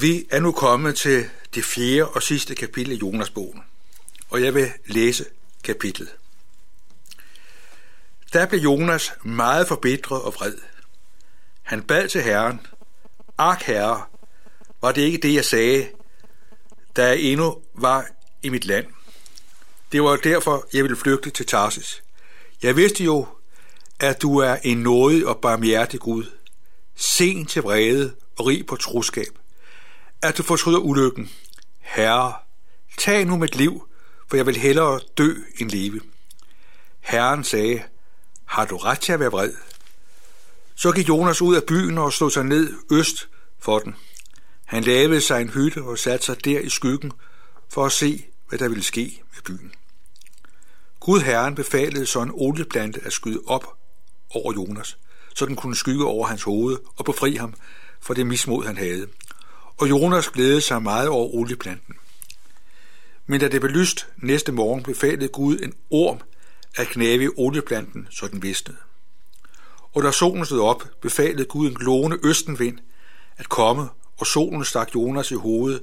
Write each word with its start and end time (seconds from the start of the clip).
Vi 0.00 0.26
er 0.30 0.40
nu 0.40 0.52
kommet 0.52 0.96
til 0.96 1.30
det 1.54 1.64
fjerde 1.64 2.08
og 2.08 2.22
sidste 2.22 2.54
kapitel 2.54 2.92
i 2.92 2.96
Jonas-bogen, 2.96 3.62
og 4.30 4.42
jeg 4.42 4.54
vil 4.54 4.72
læse 4.86 5.24
kapitlet. 5.64 6.08
Der 8.32 8.46
blev 8.46 8.60
Jonas 8.60 9.12
meget 9.22 9.68
forbitret 9.68 10.22
og 10.22 10.34
vred. 10.34 10.54
Han 11.62 11.82
bad 11.82 12.08
til 12.08 12.22
Herren, 12.22 12.60
Ak 13.38 13.62
herre, 13.62 14.02
var 14.80 14.92
det 14.92 15.02
ikke 15.02 15.18
det, 15.18 15.34
jeg 15.34 15.44
sagde, 15.44 15.88
da 16.96 17.06
jeg 17.06 17.20
endnu 17.20 17.58
var 17.74 18.06
i 18.42 18.48
mit 18.48 18.64
land? 18.64 18.86
Det 19.92 20.02
var 20.02 20.16
derfor, 20.16 20.66
jeg 20.72 20.82
ville 20.82 20.96
flygte 20.96 21.30
til 21.30 21.46
Tarsis. 21.46 22.02
Jeg 22.62 22.76
vidste 22.76 23.04
jo, 23.04 23.26
at 24.00 24.22
du 24.22 24.38
er 24.38 24.56
en 24.62 24.78
nådig 24.78 25.26
og 25.26 25.38
barmhjertig 25.40 26.00
Gud, 26.00 26.24
sen 26.96 27.46
til 27.46 27.62
vrede 27.62 28.14
og 28.36 28.46
rig 28.46 28.66
på 28.66 28.76
troskab, 28.76 29.38
at 30.22 30.38
du 30.38 30.42
fortryder 30.42 30.78
ulykken. 30.78 31.30
Herre, 31.80 32.34
tag 32.98 33.24
nu 33.24 33.36
mit 33.36 33.56
liv, 33.56 33.88
for 34.28 34.36
jeg 34.36 34.46
vil 34.46 34.56
hellere 34.56 35.00
dø 35.18 35.34
end 35.58 35.70
leve. 35.70 36.00
Herren 37.00 37.44
sagde, 37.44 37.82
har 38.44 38.64
du 38.64 38.76
ret 38.76 39.00
til 39.00 39.12
at 39.12 39.20
være 39.20 39.30
vred? 39.30 39.52
Så 40.74 40.92
gik 40.92 41.08
Jonas 41.08 41.42
ud 41.42 41.56
af 41.56 41.64
byen 41.64 41.98
og 41.98 42.12
slog 42.12 42.32
sig 42.32 42.44
ned 42.44 42.74
øst 42.90 43.28
for 43.58 43.78
den. 43.78 43.96
Han 44.64 44.84
lavede 44.84 45.20
sig 45.20 45.40
en 45.40 45.50
hytte 45.50 45.82
og 45.82 45.98
satte 45.98 46.26
sig 46.26 46.44
der 46.44 46.60
i 46.60 46.68
skyggen 46.68 47.12
for 47.68 47.86
at 47.86 47.92
se, 47.92 48.24
hvad 48.48 48.58
der 48.58 48.68
ville 48.68 48.84
ske 48.84 49.22
med 49.34 49.42
byen. 49.42 49.72
Gud 51.00 51.20
Herren 51.20 51.54
befalede 51.54 52.06
så 52.06 52.22
en 52.22 52.30
olieplante 52.34 53.00
at 53.04 53.12
skyde 53.12 53.40
op 53.46 53.78
over 54.30 54.52
Jonas, 54.52 54.98
så 55.34 55.46
den 55.46 55.56
kunne 55.56 55.76
skygge 55.76 56.04
over 56.04 56.26
hans 56.26 56.42
hoved 56.42 56.78
og 56.96 57.04
befri 57.04 57.36
ham 57.36 57.54
for 58.00 58.14
det 58.14 58.26
mismod, 58.26 58.66
han 58.66 58.76
havde. 58.76 59.06
Og 59.78 59.90
Jonas 59.90 60.28
glædede 60.28 60.60
sig 60.60 60.82
meget 60.82 61.08
over 61.08 61.34
olieplanten. 61.34 61.94
Men 63.26 63.40
da 63.40 63.48
det 63.48 63.60
blev 63.60 63.72
lyst 63.72 64.08
næste 64.16 64.52
morgen, 64.52 64.82
befalede 64.82 65.28
Gud 65.28 65.58
en 65.58 65.74
orm 65.90 66.20
at 66.76 66.86
knæve 66.86 67.24
i 67.24 67.28
olieplanten, 67.36 68.08
så 68.10 68.28
den 68.28 68.42
visnede. 68.42 68.78
Og 69.92 70.02
da 70.02 70.10
solen 70.10 70.46
stod 70.46 70.60
op, 70.60 70.84
befalede 71.02 71.44
Gud 71.44 71.68
en 71.68 71.74
glående 71.74 72.18
østenvind 72.24 72.78
at 73.36 73.48
komme, 73.48 73.88
og 74.18 74.26
solen 74.26 74.64
stak 74.64 74.94
Jonas 74.94 75.30
i 75.30 75.34
hovedet, 75.34 75.82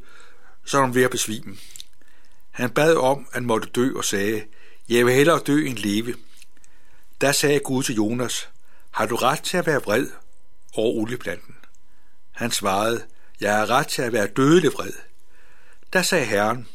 så 0.66 0.82
han 0.82 0.96
ved 0.96 1.04
at 1.04 1.12
besvime. 1.12 1.58
Han 2.52 2.70
bad 2.70 2.96
om, 2.96 3.20
at 3.20 3.34
han 3.34 3.46
måtte 3.46 3.70
dø 3.70 3.94
og 3.96 4.06
sagde, 4.06 4.44
jeg 4.90 5.06
vil 5.06 5.14
hellere 5.14 5.40
dø 5.40 5.66
end 5.66 5.78
leve. 5.78 6.16
Da 7.22 7.32
sagde 7.32 7.60
Gud 7.60 7.84
til 7.84 7.96
Jonas, 7.96 8.50
har 8.92 9.06
du 9.06 9.16
ret 9.16 9.42
til 9.42 9.58
at 9.58 9.66
være 9.66 9.82
vred 9.82 10.08
over 10.74 10.94
olieplanten? 10.94 11.56
Han 12.32 12.52
svarede, 12.52 13.04
jeg 13.42 13.56
har 13.56 13.70
ret 13.70 13.88
til 13.88 14.02
at 14.02 14.14
være 14.14 14.28
dødelig 14.28 14.74
vred. 14.74 14.92
Da 15.94 16.02
sagde 16.02 16.26
Herren, 16.26 16.68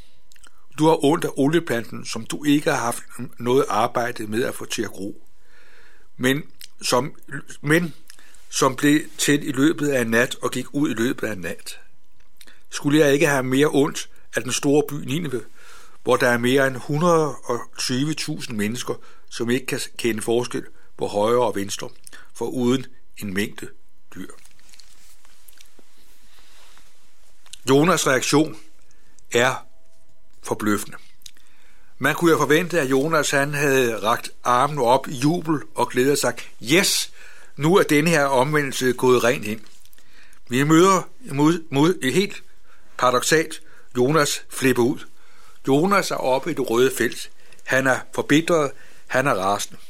du 0.78 0.86
har 0.86 1.04
ondt 1.04 1.24
af 1.24 1.30
olieplanten, 1.36 2.04
som 2.04 2.26
du 2.26 2.44
ikke 2.44 2.70
har 2.70 2.78
haft 2.78 3.02
noget 3.38 3.64
arbejde 3.68 4.26
med 4.26 4.44
at 4.44 4.54
få 4.54 4.64
til 4.64 4.82
at 4.82 4.90
gro. 4.90 5.26
Men 6.16 6.42
som, 6.82 7.14
men 7.60 7.94
som 8.50 8.76
blev 8.76 9.00
til 9.18 9.48
i 9.48 9.52
løbet 9.52 9.88
af 9.88 10.00
en 10.00 10.10
nat 10.10 10.36
og 10.42 10.50
gik 10.50 10.66
ud 10.74 10.90
i 10.90 10.94
løbet 10.94 11.26
af 11.26 11.32
en 11.32 11.38
nat. 11.38 11.80
Skulle 12.70 12.98
jeg 12.98 13.12
ikke 13.12 13.26
have 13.26 13.42
mere 13.42 13.68
ondt 13.72 14.08
af 14.36 14.42
den 14.42 14.52
store 14.52 14.82
by 14.88 14.94
Nineve, 14.94 15.42
hvor 16.02 16.16
der 16.16 16.28
er 16.28 16.38
mere 16.38 16.66
end 16.66 16.76
120.000 16.76 18.52
mennesker, 18.52 18.94
som 19.30 19.50
ikke 19.50 19.66
kan 19.66 19.80
kende 19.98 20.22
forskel 20.22 20.64
på 20.98 21.06
højre 21.06 21.46
og 21.46 21.54
venstre, 21.54 21.88
for 22.34 22.44
uden 22.46 22.86
en 23.16 23.34
mængde 23.34 23.68
dyr. 24.14 24.30
Jonas 27.70 28.06
reaktion 28.06 28.56
er 29.32 29.66
forbløffende. 30.42 30.96
Man 31.98 32.14
kunne 32.14 32.30
jo 32.30 32.38
forvente, 32.38 32.80
at 32.80 32.90
Jonas 32.90 33.30
han 33.30 33.54
havde 33.54 34.02
ragt 34.02 34.30
armen 34.44 34.78
op 34.78 35.08
i 35.08 35.12
jubel 35.12 35.60
og 35.74 35.88
glædet 35.88 36.18
sig. 36.18 36.34
Yes, 36.62 37.12
nu 37.56 37.76
er 37.76 37.82
denne 37.82 38.10
her 38.10 38.24
omvendelse 38.24 38.92
gået 38.92 39.24
rent 39.24 39.44
ind. 39.44 39.60
Vi 40.48 40.62
møder 40.62 41.02
mod, 41.32 41.64
mod 41.70 41.98
et 42.02 42.12
helt 42.12 42.42
paradoxalt 42.98 43.62
Jonas 43.96 44.44
flipper 44.48 44.82
ud. 44.82 44.98
Jonas 45.68 46.10
er 46.10 46.16
oppe 46.16 46.50
i 46.50 46.54
det 46.54 46.70
røde 46.70 46.90
felt. 46.98 47.30
Han 47.64 47.86
er 47.86 47.98
forbitret, 48.14 48.70
han 49.06 49.26
er 49.26 49.34
rasende. 49.34 49.80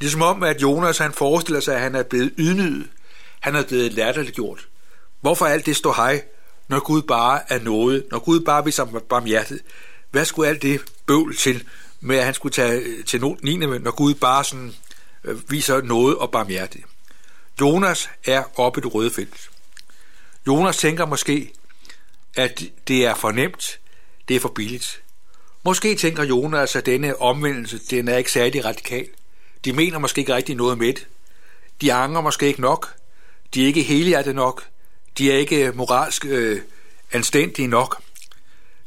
Ligesom 0.00 0.22
om, 0.22 0.42
at 0.42 0.62
Jonas 0.62 0.98
han 0.98 1.12
forestiller 1.12 1.60
sig, 1.60 1.74
at 1.74 1.80
han 1.80 1.94
er 1.94 2.02
blevet 2.02 2.34
ydmyget. 2.38 2.88
Han 3.40 3.54
er 3.54 3.64
blevet 3.64 3.92
latterliggjort. 3.92 4.68
Hvorfor 5.20 5.46
alt 5.46 5.66
det 5.66 5.76
står 5.76 5.92
hej, 5.92 6.22
når 6.68 6.80
Gud 6.80 7.02
bare 7.02 7.52
er 7.52 7.58
noget, 7.58 8.06
når 8.10 8.18
Gud 8.18 8.40
bare 8.40 8.64
viser 8.64 8.84
barmhjertet? 8.84 9.60
Hvad 10.10 10.24
skulle 10.24 10.48
alt 10.48 10.62
det 10.62 10.80
bøvl 11.06 11.36
til, 11.36 11.64
med 12.00 12.16
at 12.16 12.24
han 12.24 12.34
skulle 12.34 12.52
tage 12.52 12.80
øh, 12.80 13.04
til 13.04 13.24
9. 13.42 13.56
når 13.56 13.90
Gud 13.90 14.14
bare 14.14 14.44
sådan 14.44 14.74
øh, 15.24 15.50
viser 15.50 15.82
noget 15.82 16.16
og 16.16 16.30
barmhjertet? 16.30 16.80
Jonas 17.60 18.10
er 18.24 18.44
oppe 18.56 18.80
i 18.80 18.82
det 18.82 18.94
røde 18.94 19.10
felt. 19.10 19.50
Jonas 20.46 20.76
tænker 20.76 21.06
måske, 21.06 21.52
at 22.36 22.62
det 22.88 23.06
er 23.06 23.14
for 23.14 23.30
nemt, 23.30 23.78
det 24.28 24.36
er 24.36 24.40
for 24.40 24.48
billigt. 24.48 25.02
Måske 25.64 25.94
tænker 25.94 26.24
Jonas, 26.24 26.76
at 26.76 26.86
denne 26.86 27.20
omvendelse, 27.20 27.78
den 27.90 28.08
er 28.08 28.16
ikke 28.16 28.32
særlig 28.32 28.64
radikal. 28.64 29.06
De 29.64 29.72
mener 29.72 29.98
måske 29.98 30.18
ikke 30.18 30.34
rigtig 30.34 30.54
noget 30.54 30.78
med 30.78 30.86
det. 30.86 31.06
De 31.80 31.92
angrer 31.92 32.22
måske 32.22 32.46
ikke 32.46 32.60
nok. 32.60 32.94
De 33.54 33.62
er 33.62 33.66
ikke 33.66 33.82
helhjertet 33.82 34.34
nok. 34.34 34.64
De 35.18 35.32
er 35.32 35.36
ikke 35.36 35.66
øh, 35.66 35.76
moralsk 35.76 36.24
øh, 36.24 36.60
anstændige 37.12 37.68
nok. 37.68 38.02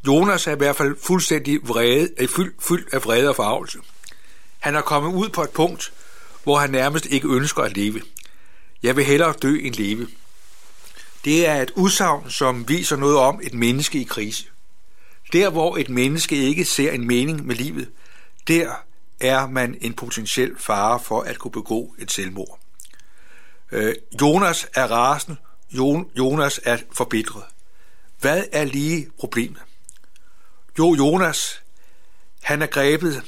Jonas 0.08 0.48
er 0.48 0.52
i 0.52 0.58
hvert 0.58 0.76
fald 0.76 0.96
fuldstændig 1.04 1.60
vrede, 1.64 2.10
er 2.18 2.28
fyldt, 2.28 2.64
fyldt 2.68 2.94
af 2.94 3.06
vrede 3.06 3.30
og 3.30 3.36
forarvelse. 3.36 3.78
Han 4.60 4.76
er 4.76 4.82
kommet 4.82 5.14
ud 5.14 5.30
på 5.30 5.44
et 5.44 5.50
punkt, 5.50 5.94
hvor 6.44 6.58
han 6.58 6.70
nærmest 6.70 7.06
ikke 7.06 7.28
ønsker 7.28 7.64
at 7.64 7.78
leve. 7.78 8.02
Jeg 8.84 8.96
vil 8.96 9.06
hellere 9.06 9.34
dø 9.42 9.60
end 9.62 9.76
leve. 9.76 10.08
Det 11.26 11.48
er 11.48 11.62
et 11.62 11.72
udsagn, 11.76 12.30
som 12.30 12.70
viser 12.70 12.96
noget 12.96 13.18
om 13.18 13.40
et 13.44 13.54
menneske 13.54 14.00
i 14.02 14.04
krise. 14.04 14.46
Der, 15.34 15.50
hvor 15.50 15.78
et 15.78 15.90
menneske 15.90 16.36
ikke 16.36 16.66
ser 16.66 16.92
en 16.92 17.08
mening 17.08 17.46
med 17.46 17.56
livet, 17.56 17.90
der 18.48 18.72
er 19.20 19.48
man 19.48 19.78
en 19.82 19.94
potentiel 19.94 20.56
fare 20.58 21.00
for 21.00 21.22
at 21.22 21.38
kunne 21.38 21.52
begå 21.52 21.96
et 22.00 22.12
selvmord. 22.12 22.60
Øh, 23.72 23.96
Jonas 24.22 24.68
er 24.76 24.92
rasende, 24.92 25.38
Jonas 26.18 26.60
er 26.64 26.78
forbitret. 26.92 27.44
Hvad 28.20 28.44
er 28.52 28.64
lige 28.64 29.08
problemet? 29.20 29.62
Jo, 30.78 30.96
Jonas, 30.96 31.62
han 32.44 32.62
er 32.62 32.68
grebet 32.68 33.24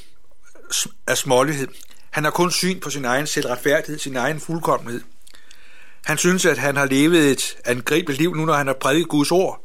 af 1.06 1.18
smålighed. 1.18 1.68
Han 2.10 2.24
har 2.24 2.30
kun 2.30 2.50
syn 2.50 2.80
på 2.80 2.90
sin 2.90 3.04
egen 3.04 3.26
selvretfærdighed, 3.26 3.98
sin 3.98 4.16
egen 4.16 4.40
fuldkommenhed. 4.40 5.00
Han 6.04 6.18
synes, 6.18 6.46
at 6.46 6.58
han 6.58 6.76
har 6.76 6.86
levet 6.86 7.30
et 7.30 7.56
angribeligt 7.64 8.20
liv 8.20 8.34
nu, 8.34 8.44
når 8.44 8.54
han 8.54 8.66
har 8.66 8.74
prædiket 8.74 9.08
Guds 9.08 9.30
ord. 9.30 9.64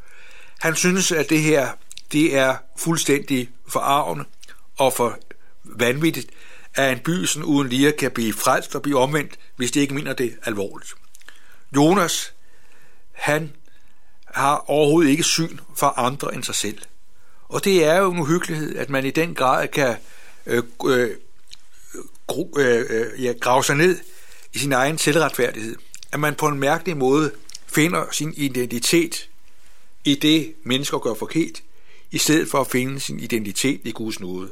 Han 0.60 0.76
synes, 0.76 1.12
at 1.12 1.30
det 1.30 1.42
her 1.42 1.72
det 2.12 2.38
er 2.38 2.58
fuldstændig 2.78 3.50
forarvende 3.68 4.26
og 4.78 4.94
for 4.94 5.18
vanvittigt, 5.64 6.32
at 6.76 6.92
en 6.92 7.00
by 7.00 7.26
sådan 7.26 7.44
uden 7.44 7.70
lige 7.70 7.92
kan 7.92 8.12
blive 8.12 8.34
frelst 8.34 8.76
og 8.76 8.82
blive 8.82 9.00
omvendt, 9.00 9.40
hvis 9.56 9.72
de 9.72 9.80
ikke 9.80 9.94
mener 9.94 10.14
det 10.14 10.38
alvorligt. 10.44 10.94
Jonas, 11.76 12.34
han 13.16 13.54
har 14.26 14.64
overhovedet 14.68 15.10
ikke 15.10 15.24
syn 15.24 15.60
for 15.76 15.88
andre 15.88 16.36
end 16.36 16.44
sig 16.44 16.56
selv. 16.56 16.78
Og 17.50 17.64
det 17.64 17.84
er 17.84 17.98
jo 17.98 18.12
en 18.12 18.20
uhyggelighed, 18.20 18.76
at 18.76 18.90
man 18.90 19.06
i 19.06 19.12
den 19.12 19.36
grad 19.36 19.68
kan 19.68 19.96
øh, 20.46 20.64
øh, 20.86 21.10
øh, 22.58 22.86
øh, 22.90 23.24
ja, 23.24 23.34
grave 23.42 23.64
sig 23.64 23.76
ned 23.76 24.00
i 24.54 24.58
sin 24.58 24.72
egen 24.72 24.98
selvretfærdighed. 24.98 25.76
At 26.12 26.20
man 26.20 26.36
på 26.36 26.48
en 26.48 26.60
mærkelig 26.60 26.98
måde 26.98 27.32
finder 27.68 28.06
sin 28.12 28.34
identitet 28.38 29.30
i 30.04 30.16
det, 30.16 30.54
mennesker 30.64 30.98
gør 30.98 31.14
forkert, 31.14 31.62
i 32.12 32.18
stedet 32.18 32.50
for 32.52 32.62
at 32.62 32.68
finde 32.68 33.00
sin 33.00 33.20
identitet 33.20 33.82
i 33.84 33.92
Guds 33.92 34.20
nåde. 34.20 34.52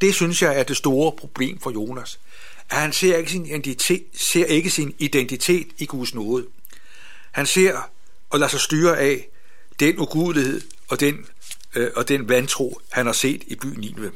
Det 0.00 0.14
synes 0.14 0.42
jeg 0.42 0.58
er 0.58 0.62
det 0.62 0.76
store 0.76 1.12
problem 1.12 1.60
for 1.60 1.70
Jonas. 1.70 2.20
At 2.70 2.76
han 2.76 2.92
ser 2.92 3.16
ikke 3.16 3.30
sin 3.30 3.46
identitet, 3.46 4.04
ser 4.14 4.46
ikke 4.46 4.70
sin 4.70 4.94
identitet 4.98 5.66
i 5.78 5.86
Guds 5.86 6.14
nåde. 6.14 6.46
Han 7.32 7.46
ser 7.46 7.90
og 8.30 8.38
lader 8.38 8.50
sig 8.50 8.60
styre 8.60 8.98
af 8.98 9.28
den 9.80 9.98
ugudelighed 9.98 10.60
og 10.88 11.00
den, 11.00 11.26
øh, 11.74 11.90
og 11.96 12.08
den 12.08 12.28
vantro, 12.28 12.80
han 12.90 13.06
har 13.06 13.12
set 13.12 13.42
i 13.46 13.54
byen 13.54 13.80
Nineve. 13.80 14.12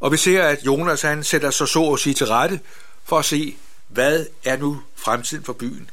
Og 0.00 0.12
vi 0.12 0.16
ser, 0.16 0.42
at 0.42 0.62
Jonas 0.66 1.02
han 1.02 1.24
sætter 1.24 1.50
sig 1.50 1.68
så 1.68 1.92
at 1.92 2.00
sige 2.00 2.14
til 2.14 2.26
rette 2.26 2.60
for 3.04 3.18
at 3.18 3.24
se, 3.24 3.56
hvad 3.88 4.26
er 4.44 4.56
nu 4.56 4.82
fremtiden 4.96 5.44
for 5.44 5.52
byen? 5.52 5.90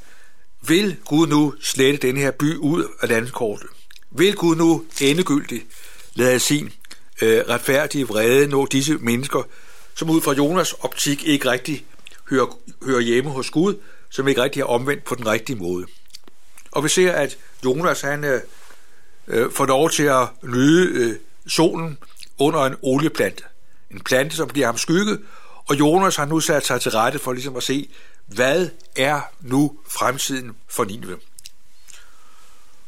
Vil 0.61 0.97
Gud 1.05 1.27
nu 1.27 1.53
slette 1.61 2.07
denne 2.07 2.19
her 2.19 2.31
by 2.31 2.55
ud 2.55 2.87
af 3.01 3.09
landkortet? 3.09 3.67
Vil 4.11 4.35
Gud 4.35 4.55
nu 4.55 4.85
endegyldigt 5.01 5.65
lade 6.13 6.39
sin 6.39 6.73
øh, 7.21 7.43
retfærdige 7.49 8.07
vrede 8.07 8.47
nå 8.47 8.65
disse 8.65 8.93
mennesker, 8.93 9.43
som 9.95 10.09
ud 10.09 10.21
fra 10.21 10.33
Jonas 10.33 10.73
optik 10.73 11.23
ikke 11.23 11.51
rigtig 11.51 11.85
hører, 12.29 12.57
hører 12.85 12.99
hjemme 12.99 13.29
hos 13.29 13.49
Gud, 13.49 13.75
som 14.09 14.27
ikke 14.27 14.43
rigtig 14.43 14.61
er 14.61 14.65
omvendt 14.65 15.03
på 15.03 15.15
den 15.15 15.27
rigtige 15.27 15.55
måde. 15.55 15.85
Og 16.71 16.83
vi 16.83 16.89
ser, 16.89 17.11
at 17.11 17.37
Jonas 17.65 18.01
han 18.01 18.23
øh, 18.23 18.41
øh 19.27 19.51
får 19.51 19.65
lov 19.65 19.89
til 19.89 20.03
at 20.03 20.27
nyde 20.43 21.09
øh, 21.09 21.15
solen 21.47 21.97
under 22.39 22.59
en 22.59 22.75
olieplante. 22.81 23.43
En 23.91 23.99
plante, 23.99 24.35
som 24.35 24.47
bliver 24.47 24.65
ham 24.65 24.77
skygge, 24.77 25.17
og 25.69 25.79
Jonas 25.79 26.15
har 26.15 26.25
nu 26.25 26.39
sat 26.39 26.65
sig 26.65 26.81
til 26.81 26.91
rette 26.91 27.19
for 27.19 27.33
ligesom 27.33 27.55
at 27.55 27.63
se, 27.63 27.89
hvad 28.27 28.69
er 28.95 29.21
nu 29.41 29.79
fremtiden 29.87 30.55
for 30.67 30.83
Nineve? 30.85 31.17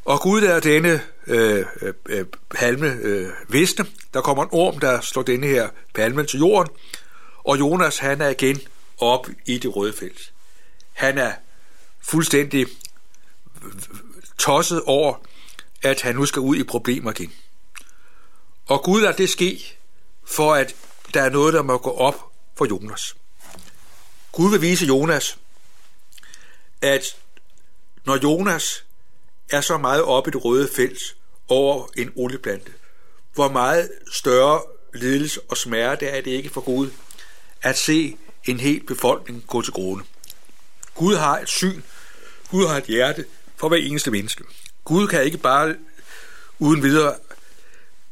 Og 0.04 0.20
Gud 0.20 0.42
er 0.42 0.60
denne 0.60 1.02
øh, 1.26 1.66
øh, 1.82 1.94
øh, 2.08 2.26
palme 2.50 2.98
øh, 3.02 3.28
visne. 3.48 3.86
Der 4.14 4.20
kommer 4.20 4.42
en 4.42 4.48
orm, 4.52 4.78
der 4.78 5.00
slår 5.00 5.22
denne 5.22 5.46
her 5.46 5.68
palme 5.94 6.26
til 6.26 6.38
jorden, 6.38 6.72
og 7.44 7.58
Jonas 7.58 7.98
han 7.98 8.20
er 8.20 8.28
igen 8.28 8.60
op 8.98 9.28
i 9.46 9.58
det 9.58 9.76
røde 9.76 9.92
felt. 9.92 10.32
Han 11.00 11.18
er 11.18 11.32
fuldstændig 12.00 12.66
tosset 14.38 14.82
over, 14.82 15.14
at 15.82 16.02
han 16.02 16.14
nu 16.14 16.26
skal 16.26 16.40
ud 16.40 16.56
i 16.56 16.64
problemer 16.64 17.10
igen. 17.10 17.32
Og 18.66 18.82
Gud 18.82 19.00
lader 19.00 19.16
det 19.16 19.30
ske, 19.30 19.78
for 20.24 20.54
at 20.54 20.74
der 21.14 21.22
er 21.22 21.30
noget, 21.30 21.54
der 21.54 21.62
må 21.62 21.78
gå 21.78 21.90
op 21.90 22.32
for 22.56 22.66
Jonas. 22.66 23.16
Gud 24.32 24.50
vil 24.50 24.60
vise 24.60 24.86
Jonas, 24.86 25.38
at 26.82 27.04
når 28.06 28.16
Jonas 28.22 28.84
er 29.50 29.60
så 29.60 29.78
meget 29.78 30.02
oppe 30.02 30.30
i 30.30 30.32
det 30.32 30.44
røde 30.44 30.68
felt 30.76 31.16
over 31.48 31.88
en 31.96 32.12
olieplante, 32.16 32.72
hvor 33.34 33.48
meget 33.48 33.90
større 34.12 34.62
lidelse 34.94 35.40
og 35.48 35.56
smerte 35.56 36.06
er 36.06 36.20
det 36.20 36.30
ikke 36.30 36.50
for 36.50 36.60
Gud 36.60 36.90
at 37.62 37.78
se 37.78 38.16
en 38.44 38.60
hel 38.60 38.86
befolkning 38.86 39.44
gå 39.46 39.62
til 39.62 39.72
grunde. 39.72 40.04
Gud 41.00 41.16
har 41.16 41.38
et 41.38 41.48
syn, 41.48 41.82
Gud 42.50 42.66
har 42.66 42.76
et 42.76 42.84
hjerte 42.84 43.24
for 43.56 43.68
hver 43.68 43.76
eneste 43.76 44.10
menneske. 44.10 44.44
Gud 44.84 45.08
kan 45.08 45.24
ikke 45.24 45.38
bare 45.38 45.76
uden 46.58 46.82
videre 46.82 47.16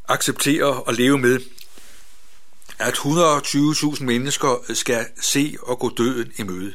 acceptere 0.08 0.82
og 0.82 0.94
leve 0.94 1.18
med, 1.18 1.40
at 2.78 2.94
120.000 2.94 4.04
mennesker 4.04 4.74
skal 4.74 5.06
se 5.20 5.56
og 5.62 5.78
gå 5.78 5.90
døden 5.96 6.32
i 6.38 6.42
møde. 6.42 6.74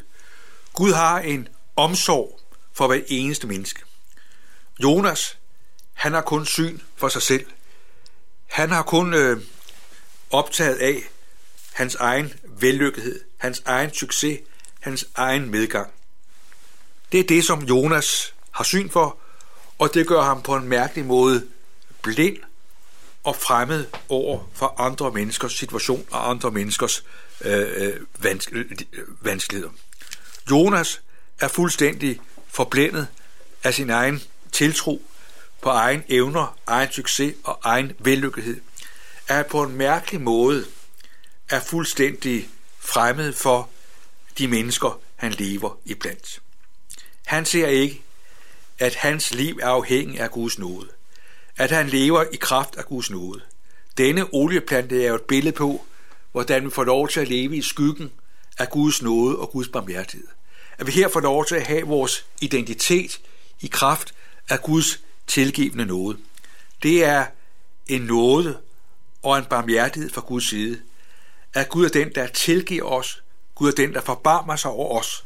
Gud 0.74 0.94
har 0.94 1.20
en 1.20 1.48
omsorg 1.76 2.40
for 2.74 2.88
hver 2.88 3.02
eneste 3.08 3.48
menneske. 3.48 3.82
Jonas, 4.84 5.38
han 5.94 6.14
har 6.14 6.22
kun 6.22 6.46
syn 6.46 6.80
for 6.96 7.10
sig 7.10 7.22
selv. 7.22 7.46
Han 8.48 8.70
har 8.70 8.84
kun 8.84 9.14
øh, 9.14 9.42
optaget 10.32 10.76
af 10.76 11.04
hans 11.74 11.96
egen 11.96 12.34
vellykkethed, 12.46 13.22
hans 13.38 13.62
egen 13.66 13.94
succes, 13.94 14.40
hans 14.80 15.06
egen 15.16 15.52
medgang. 15.52 15.94
Det 17.14 17.20
er 17.20 17.24
det, 17.24 17.46
som 17.46 17.64
Jonas 17.64 18.34
har 18.52 18.64
syn 18.64 18.90
for, 18.90 19.18
og 19.80 19.94
det 19.94 20.08
gør 20.08 20.22
ham 20.22 20.42
på 20.42 20.56
en 20.56 20.68
mærkelig 20.68 21.06
måde 21.06 21.48
blind 22.02 22.38
og 23.24 23.36
fremmed 23.36 23.86
over 24.10 24.50
for 24.54 24.82
andre 24.82 25.12
menneskers 25.12 25.54
situation 25.54 26.06
og 26.12 26.30
andre 26.30 26.52
menneskers 26.52 27.04
øh, 27.42 27.98
øh, 28.22 29.06
vanskeligheder. 29.22 29.72
Jonas 30.52 31.02
er 31.40 31.48
fuldstændig 31.48 32.20
forblændet 32.48 33.08
af 33.64 33.74
sin 33.74 33.90
egen 33.90 34.24
tiltro 34.52 35.02
på 35.62 35.70
egen 35.70 36.04
evner, 36.10 36.58
egen 36.68 36.92
succes 36.92 37.36
og 37.44 37.60
egen 37.64 37.92
vellykkethed, 38.00 38.62
er 39.28 39.44
på 39.44 39.64
en 39.64 39.76
mærkelig 39.76 40.22
måde 40.22 40.66
er 41.50 41.60
fuldstændig 41.60 42.50
fremmed 42.80 43.34
for 43.34 43.70
de 44.38 44.48
mennesker, 44.48 45.00
han 45.16 45.32
lever 45.32 45.78
iblandt. 45.86 46.43
Han 47.26 47.46
ser 47.46 47.68
ikke, 47.68 48.02
at 48.80 48.96
hans 48.96 49.34
liv 49.34 49.60
er 49.62 49.68
afhængig 49.68 50.20
af 50.20 50.32
Guds 50.32 50.60
nåde. 50.60 50.90
At 51.58 51.72
han 51.72 51.88
lever 51.88 52.24
i 52.34 52.36
kraft 52.36 52.76
af 52.76 52.86
Guds 52.86 53.10
nåde. 53.10 53.42
Denne 53.98 54.34
olieplante 54.34 55.04
er 55.04 55.10
jo 55.10 55.16
et 55.16 55.22
billede 55.22 55.56
på, 55.56 55.86
hvordan 56.32 56.66
vi 56.66 56.70
får 56.70 56.84
lov 56.84 57.10
til 57.10 57.20
at 57.20 57.28
leve 57.28 57.58
i 57.58 57.62
skyggen 57.62 58.12
af 58.58 58.70
Guds 58.70 59.02
nåde 59.02 59.38
og 59.38 59.50
Guds 59.50 59.68
barmhjertighed. 59.68 60.28
At 60.78 60.88
vi 60.88 60.92
her 60.92 61.08
får 61.08 61.20
lov 61.20 61.46
til 61.46 61.56
at 61.56 61.68
have 61.68 61.88
vores 61.88 62.26
identitet 62.42 63.22
i 63.62 63.68
kraft 63.68 64.14
af 64.50 64.62
Guds 64.62 65.00
tilgivende 65.28 65.86
nåde. 65.86 66.18
Det 66.84 67.04
er 67.06 67.26
en 67.88 68.02
nåde 68.02 68.58
og 69.24 69.38
en 69.38 69.46
barmhjertighed 69.46 70.10
fra 70.10 70.22
Guds 70.22 70.50
side. 70.50 70.82
At 71.54 71.70
Gud 71.70 71.86
er 71.86 71.90
den, 71.90 72.16
der 72.16 72.28
tilgiver 72.28 72.86
os. 72.86 73.24
Gud 73.56 73.72
er 73.72 73.76
den, 73.76 73.94
der 73.94 74.02
forbarmer 74.02 74.56
sig 74.56 74.72
over 74.72 75.00
os. 75.00 75.24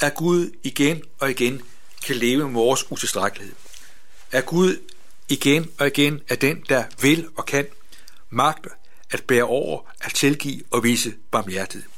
At 0.00 0.14
Gud 0.14 0.50
igen 0.62 1.02
og 1.18 1.30
igen 1.30 1.62
kan 2.06 2.16
leve 2.16 2.44
med 2.44 2.52
vores 2.52 2.90
utilstrækkelighed. 2.90 3.54
At 4.32 4.46
Gud 4.46 4.76
igen 5.28 5.70
og 5.78 5.86
igen 5.86 6.20
er 6.28 6.34
den, 6.34 6.64
der 6.68 6.84
vil 7.00 7.28
og 7.36 7.46
kan 7.46 7.66
magte 8.30 8.68
at 9.10 9.24
bære 9.24 9.42
over, 9.42 9.80
at 10.00 10.12
tilgive 10.14 10.62
og 10.70 10.84
vise 10.84 11.14
barmhjertighed. 11.30 11.88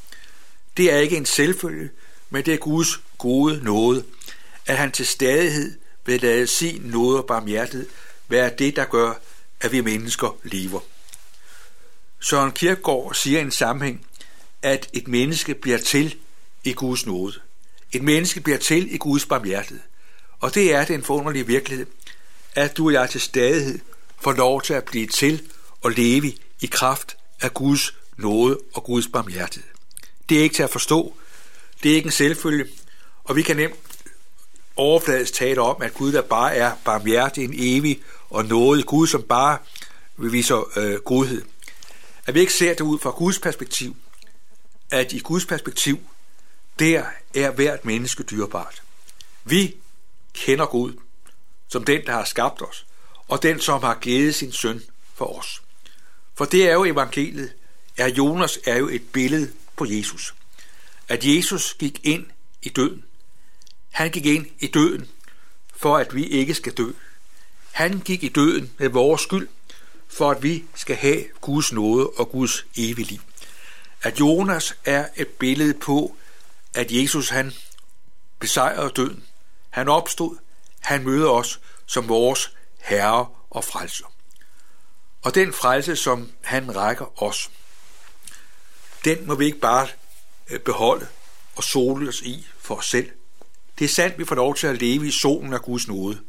Det 0.77 0.93
er 0.93 0.99
ikke 0.99 1.17
en 1.17 1.27
selvfølge, 1.27 1.91
men 2.31 2.45
det 2.45 2.55
er 2.55 2.59
Guds 2.59 3.01
gode 3.19 3.65
nåde, 3.65 4.05
at 4.67 4.79
han 4.79 4.93
til 4.93 5.07
stadighed 5.07 5.79
vil 6.07 6.21
lade 6.21 6.47
sin 6.47 6.83
nåde 6.83 7.19
og 7.19 7.27
barmhjertighed 7.27 7.89
være 8.29 8.51
det, 8.59 8.77
der 8.77 8.85
gør, 8.85 9.15
at 9.61 9.73
vi 9.73 9.81
mennesker 9.81 10.39
lever. 10.43 10.81
Søren 12.21 12.53
Kierkegaard 12.53 13.15
siger 13.15 13.39
i 13.39 13.43
en 13.43 13.51
sammenhæng, 13.51 14.07
at 14.63 14.91
et 14.93 15.09
menneske 15.09 15.55
bliver 15.55 15.79
til 15.79 16.17
i 16.65 16.73
Guds 16.73 17.07
nåde. 17.07 17.41
Et 17.93 18.03
menneske 18.03 18.41
bliver 18.41 18.59
til 18.59 18.95
i 18.95 18.97
Guds 18.97 19.27
barmhjertighed. 19.27 19.83
Og 20.41 20.55
det 20.55 20.75
er 20.75 20.85
den 20.85 21.03
forunderlige 21.03 21.47
virkelighed, 21.47 21.87
at 22.55 22.77
du 22.77 22.87
og 22.87 22.93
jeg 22.93 23.11
til 23.11 23.21
stadighed 23.21 23.79
får 24.21 24.33
lov 24.33 24.63
til 24.63 24.75
at 24.75 24.85
blive 24.85 25.07
til 25.07 25.43
og 25.81 25.91
leve 25.91 26.33
i 26.61 26.67
kraft 26.67 27.17
af 27.41 27.55
Guds 27.55 27.95
nåde 28.17 28.59
og 28.75 28.85
Guds 28.85 29.09
barmhjertighed. 29.09 29.71
Det 30.29 30.39
er 30.39 30.43
ikke 30.43 30.55
til 30.55 30.63
at 30.63 30.71
forstå. 30.71 31.15
Det 31.83 31.91
er 31.91 31.95
ikke 31.95 32.07
en 32.07 32.13
selvfølge. 32.13 32.67
Og 33.25 33.37
vi 33.37 33.43
kan 33.43 33.57
nemt 33.57 33.75
overfladisk 34.77 35.35
tale 35.35 35.61
om, 35.61 35.83
at 35.83 35.95
Gud 35.95 36.13
der 36.13 36.23
bare 36.23 36.55
er 36.55 36.73
barmhjertig, 36.85 37.45
en 37.45 37.55
evig 37.57 38.01
og 38.31 38.45
nådig 38.45 38.87
Gud, 38.87 39.07
som 39.07 39.23
bare 39.23 39.59
viser 40.17 40.79
øh, 40.79 40.95
godhed. 40.95 41.43
At 42.27 42.35
vi 42.35 42.41
ikke 42.41 42.53
ser 42.53 42.75
det 42.75 42.81
ud 42.81 42.99
fra 42.99 43.11
Guds 43.11 43.39
perspektiv, 43.39 43.97
at 44.91 45.13
i 45.13 45.19
Guds 45.19 45.47
perspektiv, 45.47 46.01
der 46.81 47.05
er 47.35 47.51
hvert 47.51 47.85
menneske 47.85 48.23
dyrbart. 48.23 48.83
Vi 49.45 49.77
kender 50.35 50.67
Gud 50.67 50.93
som 51.69 51.85
den, 51.85 52.07
der 52.07 52.13
har 52.13 52.25
skabt 52.25 52.63
os, 52.63 52.87
og 53.29 53.43
den, 53.43 53.61
som 53.61 53.83
har 53.83 53.95
givet 53.95 54.35
sin 54.35 54.53
søn 54.53 54.83
for 55.15 55.39
os. 55.39 55.63
For 56.35 56.45
det 56.45 56.69
er 56.69 56.73
jo 56.73 56.85
evangeliet, 56.85 57.53
er 57.97 58.09
Jonas 58.09 58.59
er 58.67 58.77
jo 58.77 58.89
et 58.89 59.13
billede 59.13 59.53
på 59.77 59.85
Jesus. 59.89 60.35
At 61.09 61.25
Jesus 61.25 61.75
gik 61.79 62.01
ind 62.03 62.27
i 62.63 62.69
døden. 62.69 63.05
Han 63.91 64.11
gik 64.11 64.27
ind 64.27 64.47
i 64.59 64.67
døden, 64.67 65.09
for 65.77 65.97
at 65.97 66.15
vi 66.15 66.25
ikke 66.25 66.55
skal 66.55 66.73
dø. 66.73 66.91
Han 67.73 68.01
gik 68.01 68.23
i 68.23 68.29
døden 68.29 68.73
med 68.79 68.89
vores 68.89 69.23
skyld, 69.23 69.49
for 70.09 70.31
at 70.31 70.43
vi 70.43 70.65
skal 70.75 70.97
have 70.97 71.25
Guds 71.41 71.73
nåde 71.73 72.07
og 72.07 72.31
Guds 72.31 72.67
evige 72.77 73.09
liv. 73.09 73.21
At 74.03 74.21
Jonas 74.21 74.77
er 74.85 75.09
et 75.17 75.29
billede 75.29 75.75
på, 75.75 76.17
at 76.75 76.93
Jesus 76.93 77.29
han 77.29 77.53
besejrede 78.39 78.91
døden. 78.91 79.25
Han 79.71 79.89
opstod, 79.89 80.37
han 80.81 81.05
møder 81.05 81.31
os 81.31 81.61
som 81.87 82.09
vores 82.09 82.53
herre 82.79 83.29
og 83.51 83.65
frelser. 83.65 84.13
Og 85.23 85.35
den 85.35 85.53
frelse, 85.53 85.97
som 85.97 86.33
han 86.43 86.77
rækker 86.77 87.23
os, 87.23 87.51
den 89.05 89.27
må 89.27 89.35
vi 89.35 89.45
ikke 89.45 89.59
bare 89.59 89.89
øh, 90.51 90.61
beholde 90.61 91.07
og 91.57 91.65
sole 91.65 92.09
os 92.09 92.21
i 92.21 92.47
for 92.59 92.75
os 92.75 92.87
selv. 92.87 93.11
Det 93.79 93.85
er 93.85 93.89
sandt, 93.89 94.19
vi 94.19 94.25
får 94.25 94.35
lov 94.35 94.55
til 94.55 94.67
at 94.67 94.81
leve 94.81 95.07
i 95.07 95.11
solen 95.11 95.53
af 95.53 95.63
Guds 95.63 95.89
nåde. 95.89 96.21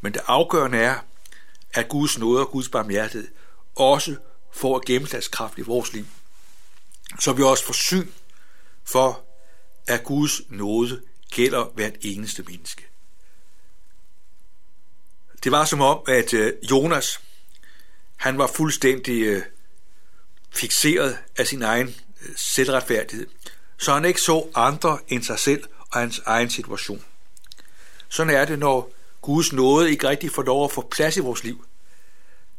Men 0.00 0.12
det 0.12 0.22
afgørende 0.26 0.78
er, 0.78 0.98
at 1.72 1.88
Guds 1.88 2.18
nåde 2.18 2.40
og 2.40 2.50
Guds 2.50 2.68
barmhjertighed 2.68 3.28
også 3.76 4.16
får 4.52 4.82
gennemslagskraft 4.86 5.58
i 5.58 5.62
vores 5.62 5.92
liv. 5.92 6.06
Så 7.20 7.32
vi 7.32 7.42
også 7.42 7.64
får 7.64 7.72
syn 7.72 8.08
for, 8.84 9.24
at 9.90 10.04
Guds 10.04 10.40
nåde 10.48 11.02
gælder 11.30 11.64
hvert 11.64 11.96
eneste 12.00 12.42
menneske. 12.42 12.86
Det 15.44 15.52
var 15.52 15.64
som 15.64 15.80
om, 15.80 16.00
at 16.08 16.34
øh, 16.34 16.52
Jonas, 16.70 17.20
han 18.16 18.38
var 18.38 18.46
fuldstændig 18.46 19.22
øh, 19.22 19.42
fixeret 20.50 21.18
af 21.36 21.46
sin 21.46 21.62
egen 21.62 21.94
øh, 22.22 22.28
selvretfærdighed, 22.36 23.26
så 23.78 23.92
han 23.92 24.04
ikke 24.04 24.20
så 24.20 24.48
andre 24.54 24.98
end 25.08 25.22
sig 25.22 25.38
selv 25.38 25.64
og 25.78 26.00
hans 26.00 26.18
egen 26.26 26.50
situation. 26.50 27.04
Sådan 28.08 28.34
er 28.34 28.44
det, 28.44 28.58
når 28.58 28.92
Guds 29.20 29.52
nåde 29.52 29.90
ikke 29.90 30.08
rigtig 30.08 30.30
får 30.30 30.42
lov 30.42 30.64
at 30.64 30.72
få 30.72 30.88
plads 30.90 31.16
i 31.16 31.20
vores 31.20 31.44
liv. 31.44 31.64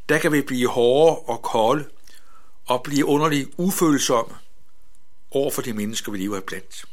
Der 0.09 0.17
kan 0.17 0.31
vi 0.31 0.41
blive 0.41 0.69
hårde 0.69 1.19
og 1.19 1.41
kolde 1.41 1.89
og 2.65 2.83
blive 2.83 3.05
underligt 3.05 3.49
ufølsomme 3.57 4.35
over 5.31 5.51
for 5.51 5.61
de 5.61 5.73
mennesker, 5.73 6.11
vi 6.11 6.17
lever 6.17 6.39
blandt. 6.39 6.85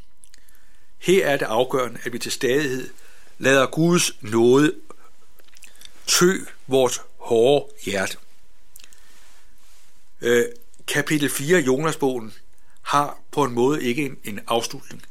Her 0.99 1.27
er 1.27 1.37
det 1.37 1.47
afgørende, 1.47 2.01
at 2.05 2.13
vi 2.13 2.19
til 2.19 2.33
stadighed 2.33 2.91
lader 3.39 3.67
Guds 3.67 4.23
nåde 4.23 4.75
tø 6.07 6.33
vores 6.67 7.01
hårde 7.17 7.73
hjerte. 7.85 8.17
Øh, 10.21 10.45
kapitel 10.87 11.31
4 11.31 11.61
i 11.61 11.65
Jonasbogen 11.65 12.35
har 12.83 13.19
på 13.31 13.45
en 13.45 13.53
måde 13.53 13.83
ikke 13.83 14.05
en, 14.05 14.19
en 14.25 14.41
afslutning. 14.47 15.03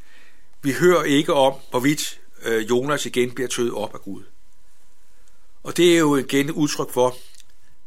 Vi 0.62 0.72
hører 0.72 1.03
ikke 1.03 1.34
om, 1.34 1.53
hvorvidt 1.70 2.20
øh, 2.41 2.70
Jonas 2.70 3.06
igen 3.06 3.32
bliver 3.32 3.48
tøet 3.48 3.74
op 3.74 3.94
af 3.94 4.01
Gud. 4.01 4.24
Og 5.63 5.77
det 5.77 5.94
er 5.94 5.98
jo 5.98 6.15
igen 6.15 6.46
et 6.46 6.51
udtryk 6.51 6.91
for, 6.91 7.17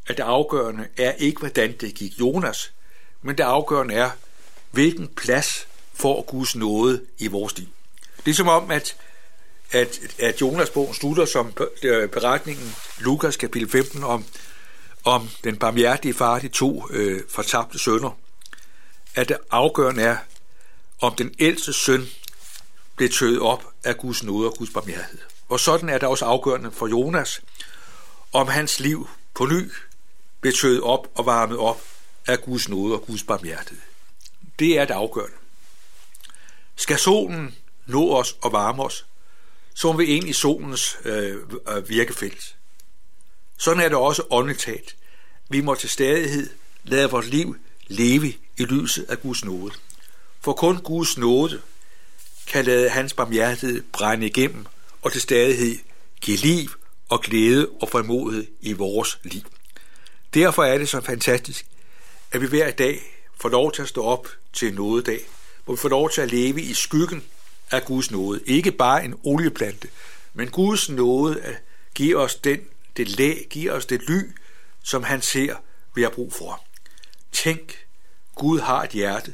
at 0.06 0.16
det 0.16 0.22
afgørende 0.22 0.88
er 0.96 1.12
ikke, 1.12 1.38
hvordan 1.38 1.76
det 1.80 1.94
gik 1.94 2.20
Jonas, 2.20 2.72
men 3.22 3.38
det 3.38 3.44
afgørende 3.44 3.94
er, 3.94 4.10
hvilken 4.70 5.08
plads 5.08 5.68
får 5.94 6.22
Guds 6.22 6.56
nåde 6.56 7.06
i 7.18 7.26
vores 7.26 7.58
liv. 7.58 7.68
Det 8.24 8.30
er 8.30 8.34
som 8.34 8.48
om, 8.48 8.70
at, 8.70 8.96
at, 9.70 9.98
at 10.18 10.40
Jonas 10.40 10.70
bogen 10.70 10.94
slutter 10.94 11.24
som 11.24 11.52
øh, 11.82 12.08
beretningen 12.08 12.74
Lukas 12.98 13.36
kapitel 13.36 13.70
15 13.70 14.04
om, 14.04 14.24
om 15.04 15.28
den 15.44 15.56
barmhjertige 15.56 16.14
far, 16.14 16.38
de 16.38 16.48
to 16.48 16.90
øh, 16.90 17.22
fortabte 17.28 17.78
sønner. 17.78 18.18
At 19.14 19.28
det 19.28 19.36
afgørende 19.50 20.02
er, 20.02 20.16
om 21.00 21.14
den 21.14 21.34
ældste 21.38 21.72
søn 21.72 22.08
blev 22.96 23.10
tøet 23.10 23.40
op 23.40 23.64
af 23.84 23.96
Guds 23.96 24.22
nåde 24.22 24.48
og 24.48 24.56
Guds 24.56 24.70
barmhjertighed. 24.70 25.20
Og 25.48 25.60
sådan 25.60 25.88
er 25.88 25.98
det 25.98 26.08
også 26.08 26.24
afgørende 26.24 26.70
for 26.70 26.86
Jonas, 26.86 27.40
om 28.32 28.48
hans 28.48 28.80
liv 28.80 29.08
på 29.34 29.46
ny 29.46 29.72
blev 30.40 30.52
tøet 30.52 30.82
op 30.82 31.08
og 31.14 31.26
varmet 31.26 31.58
op 31.58 31.80
af 32.26 32.42
Guds 32.42 32.68
nåde 32.68 32.94
og 32.94 33.06
Guds 33.06 33.22
barmhjertighed. 33.22 33.82
Det 34.58 34.78
er 34.78 34.84
det 34.84 34.94
afgørende. 34.94 35.36
Skal 36.76 36.98
solen 36.98 37.54
nå 37.90 38.16
os 38.16 38.36
og 38.42 38.52
varme 38.52 38.82
os, 38.82 39.06
som 39.74 39.98
vi 39.98 40.04
ind 40.04 40.28
i 40.28 40.32
solens 40.32 40.98
øh, 41.04 41.36
øh, 41.68 41.88
virkefelt. 41.88 42.56
Sådan 43.58 43.82
er 43.82 43.88
det 43.88 43.98
også 43.98 44.22
åndeligt 44.30 44.94
Vi 45.48 45.60
må 45.60 45.74
til 45.74 45.90
stadighed 45.90 46.50
lade 46.84 47.10
vores 47.10 47.26
liv 47.26 47.56
leve 47.86 48.32
i 48.56 48.64
lyset 48.64 49.06
af 49.08 49.20
Guds 49.20 49.44
nåde. 49.44 49.72
For 50.40 50.52
kun 50.52 50.76
Guds 50.76 51.18
nåde 51.18 51.60
kan 52.46 52.64
lade 52.64 52.88
hans 52.88 53.12
barmhjertighed 53.12 53.82
brænde 53.92 54.26
igennem 54.26 54.66
og 55.02 55.12
til 55.12 55.20
stadighed 55.20 55.78
give 56.20 56.36
liv 56.36 56.70
og 57.08 57.20
glæde 57.20 57.68
og 57.80 57.88
frimodighed 57.88 58.46
i 58.60 58.72
vores 58.72 59.18
liv. 59.22 59.42
Derfor 60.34 60.64
er 60.64 60.78
det 60.78 60.88
så 60.88 61.00
fantastisk, 61.00 61.66
at 62.32 62.40
vi 62.40 62.46
hver 62.46 62.70
dag 62.70 63.00
får 63.40 63.48
lov 63.48 63.72
til 63.72 63.82
at 63.82 63.88
stå 63.88 64.04
op 64.04 64.28
til 64.52 64.68
en 64.68 64.74
nådedag, 64.74 65.20
hvor 65.64 65.74
vi 65.74 65.78
får 65.78 65.88
lov 65.88 66.10
til 66.10 66.20
at 66.20 66.32
leve 66.32 66.62
i 66.62 66.74
skyggen 66.74 67.24
af 67.70 67.84
Guds 67.84 68.10
nåde. 68.10 68.40
Ikke 68.46 68.72
bare 68.72 69.04
en 69.04 69.14
olieplante, 69.22 69.88
men 70.34 70.50
Guds 70.50 70.88
nåde 70.88 71.40
at 71.40 71.62
give 71.94 72.18
os 72.18 72.34
den, 72.34 72.60
det 72.96 73.08
læg, 73.08 73.46
giver 73.50 73.72
os 73.72 73.86
det 73.86 74.02
ly, 74.08 74.20
som 74.82 75.02
han 75.02 75.22
ser, 75.22 75.56
vi 75.94 76.02
har 76.02 76.10
brug 76.10 76.32
for. 76.32 76.64
Tænk, 77.32 77.86
Gud 78.34 78.60
har 78.60 78.82
et 78.82 78.90
hjerte, 78.90 79.32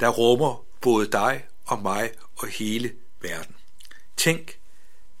der 0.00 0.08
rummer 0.08 0.64
både 0.80 1.06
dig 1.06 1.44
og 1.64 1.82
mig 1.82 2.10
og 2.36 2.48
hele 2.48 2.92
verden. 3.20 3.54
Tænk, 4.16 4.58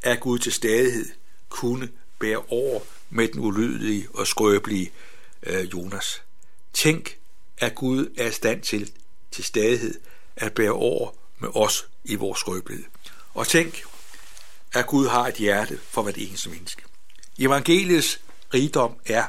at 0.02 0.20
Gud 0.20 0.38
til 0.38 0.52
stadighed 0.52 1.06
kunne 1.48 1.88
bære 2.18 2.44
over 2.48 2.80
med 3.10 3.28
den 3.28 3.40
ulydige 3.40 4.08
og 4.14 4.26
skrøbelige 4.26 4.92
øh, 5.42 5.64
Jonas. 5.64 6.22
Tænk, 6.72 7.16
at 7.58 7.74
Gud 7.74 8.14
er 8.16 8.26
i 8.26 8.32
stand 8.32 8.62
til 8.62 8.92
til 9.30 9.44
stadighed 9.44 10.00
at 10.36 10.52
bære 10.52 10.72
over 10.72 11.10
med 11.38 11.48
os 11.54 11.86
i 12.04 12.14
vores 12.14 12.38
skrøbelighed. 12.38 12.86
Og 13.34 13.48
tænk, 13.48 13.82
at 14.72 14.86
Gud 14.86 15.08
har 15.08 15.26
et 15.26 15.34
hjerte 15.34 15.78
for 15.90 16.02
hvert 16.02 16.18
eneste 16.18 16.48
menneske. 16.48 16.82
Evangeliets 17.38 18.20
rigdom 18.54 18.96
er, 19.06 19.24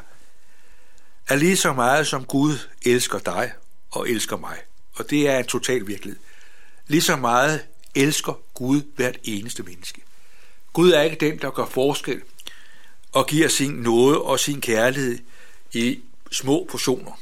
at 1.28 1.40
lige 1.40 1.58
så 1.58 1.74
meget 1.74 2.08
som 2.08 2.26
Gud 2.26 2.58
elsker 2.86 3.20
dig 3.20 3.54
og 3.92 4.10
elsker 4.10 4.38
mig, 4.38 4.58
og 4.96 5.10
det 5.10 5.30
er 5.30 5.38
en 5.40 5.46
total 5.46 5.88
virkelighed, 5.88 6.20
lige 6.88 7.02
så 7.02 7.16
meget 7.16 7.66
elsker 7.96 8.34
Gud 8.54 8.82
hvert 8.96 9.18
eneste 9.24 9.64
menneske. 9.64 10.02
Gud 10.74 10.92
er 10.92 11.02
ikke 11.02 11.18
den, 11.30 11.42
der 11.42 11.52
gør 11.52 11.66
forskel 11.66 12.22
og 13.12 13.28
giver 13.28 13.48
sin 13.48 13.72
nåde 13.72 14.22
og 14.22 14.40
sin 14.40 14.62
kærlighed 14.62 15.20
i 15.74 16.00
små 16.32 16.68
portioner. 16.72 17.20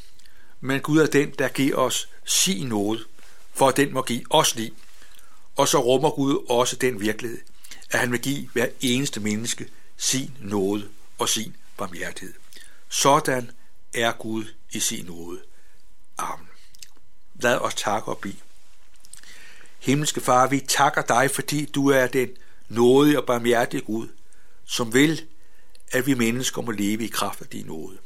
Men 0.61 0.81
Gud 0.81 0.99
er 0.99 1.05
den, 1.05 1.31
der 1.39 1.47
giver 1.47 1.75
os 1.75 2.09
sin 2.25 2.67
nåde, 2.67 3.03
for 3.53 3.67
at 3.67 3.77
den 3.77 3.93
må 3.93 4.01
give 4.01 4.24
os 4.29 4.55
liv. 4.55 4.75
Og 5.55 5.67
så 5.67 5.79
rummer 5.79 6.10
Gud 6.10 6.45
også 6.50 6.75
den 6.75 7.00
virkelighed, 7.00 7.39
at 7.91 8.00
han 8.00 8.12
vil 8.12 8.22
give 8.22 8.50
hver 8.53 8.67
eneste 8.81 9.19
menneske 9.19 9.69
sin 9.98 10.38
nåde 10.39 10.89
og 11.17 11.29
sin 11.29 11.55
barmhjertighed. 11.77 12.33
Sådan 12.89 13.51
er 13.93 14.12
Gud 14.12 14.45
i 14.72 14.79
sin 14.79 15.05
nåde. 15.05 15.41
Amen. 16.17 16.48
Lad 17.36 17.57
os 17.57 17.75
takke 17.75 18.07
og 18.07 18.17
bede. 18.17 18.36
Himmelske 19.79 20.22
Far, 20.22 20.48
vi 20.48 20.60
takker 20.60 21.01
dig, 21.01 21.31
fordi 21.31 21.65
du 21.65 21.88
er 21.88 22.07
den 22.07 22.29
nådige 22.69 23.19
og 23.19 23.25
barmhjertige 23.25 23.81
Gud, 23.81 24.07
som 24.65 24.93
vil, 24.93 25.25
at 25.91 26.07
vi 26.07 26.13
mennesker 26.13 26.62
må 26.62 26.72
leve 26.72 27.05
i 27.05 27.07
kraft 27.07 27.41
af 27.41 27.48
din 27.48 27.65
nåde. 27.65 27.98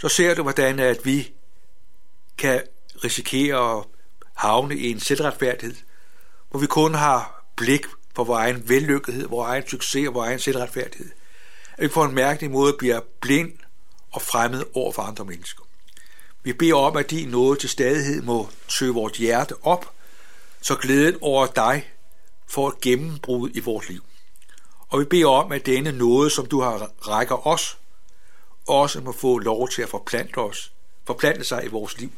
Så 0.00 0.08
ser 0.08 0.34
du, 0.34 0.42
hvordan 0.42 0.78
at 0.78 1.04
vi 1.04 1.32
kan 2.38 2.62
risikere 3.04 3.78
at 3.78 3.84
havne 4.38 4.76
i 4.76 4.90
en 4.90 5.00
selvretfærdighed, 5.00 5.76
hvor 6.50 6.60
vi 6.60 6.66
kun 6.66 6.94
har 6.94 7.44
blik 7.56 7.86
for 8.16 8.24
vores 8.24 8.40
egen 8.40 8.68
vellykkethed, 8.68 9.28
vores 9.28 9.48
egen 9.48 9.68
succes 9.68 10.08
og 10.08 10.14
vores 10.14 10.26
egen 10.26 10.38
selvretfærdighed. 10.38 11.10
At 11.76 11.82
vi 11.82 11.88
på 11.88 12.04
en 12.04 12.14
mærkelig 12.14 12.50
måde 12.50 12.72
bliver 12.78 13.00
blind 13.20 13.52
og 14.12 14.22
fremmed 14.22 14.64
over 14.74 14.92
for 14.92 15.02
andre 15.02 15.24
mennesker. 15.24 15.62
Vi 16.42 16.52
beder 16.52 16.74
om, 16.74 16.96
at 16.96 17.10
din 17.10 17.28
nåde 17.28 17.58
til 17.58 17.68
stadighed 17.68 18.22
må 18.22 18.48
søge 18.68 18.94
vores 18.94 19.18
hjerte 19.18 19.54
op, 19.62 19.92
så 20.60 20.74
glæden 20.74 21.18
over 21.20 21.46
dig 21.46 21.90
får 22.48 22.68
et 22.68 22.80
gennembrud 22.80 23.50
i 23.54 23.60
vores 23.60 23.88
liv. 23.88 24.04
Og 24.88 25.00
vi 25.00 25.04
beder 25.04 25.28
om, 25.28 25.52
at 25.52 25.66
denne 25.66 25.92
nåde, 25.92 26.30
som 26.30 26.46
du 26.46 26.60
har 26.60 26.90
rækker 27.08 27.46
os, 27.46 27.78
også 28.68 29.00
må 29.00 29.12
få 29.12 29.38
lov 29.38 29.68
til 29.68 29.82
at 29.82 29.88
forplante 29.88 30.38
os, 30.38 30.72
forplante 31.06 31.44
sig 31.44 31.64
i 31.64 31.68
vores 31.68 31.98
liv, 31.98 32.10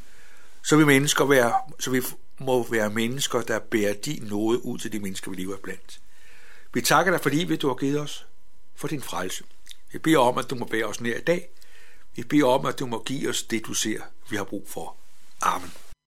så 0.63 0.77
vi 0.77 0.85
mennesker 0.85 1.25
være, 1.25 1.53
så 1.81 1.91
vi 1.91 2.03
må 2.39 2.67
være 2.71 2.91
mennesker, 2.91 3.41
der 3.41 3.59
bærer 3.59 3.95
din 3.95 4.23
nåde 4.23 4.65
ud 4.65 4.79
til 4.79 4.93
de 4.93 4.99
mennesker, 4.99 5.31
vi 5.31 5.37
lever 5.37 5.57
blandt. 5.57 6.01
Vi 6.75 6.81
takker 6.81 7.13
dig 7.13 7.21
for 7.21 7.31
livet, 7.31 7.63
du 7.63 7.69
har 7.69 7.75
givet 7.75 8.01
os, 8.01 8.27
for 8.77 8.89
din 8.89 9.03
frelse. 9.03 9.45
Vi 9.93 9.99
beder 9.99 10.19
om, 10.19 10.39
at 10.39 10.51
du 10.51 10.55
må 10.55 10.65
bære 10.65 10.85
os 10.85 11.01
ned 11.01 11.17
i 11.17 11.25
dag. 11.25 11.49
Vi 12.17 12.23
beder 12.23 12.47
om, 12.47 12.67
at 12.67 12.79
du 12.79 12.87
må 12.87 13.03
give 13.03 13.29
os 13.29 13.43
det, 13.43 13.67
du 13.67 13.75
ser, 13.75 14.01
vi 14.31 14.37
har 14.37 14.45
brug 14.45 14.67
for. 14.69 14.97
Amen. 15.41 15.73